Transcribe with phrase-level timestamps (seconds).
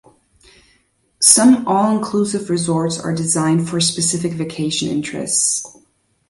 [1.19, 5.63] Some all-inclusive resorts are designed for specific vacation interests.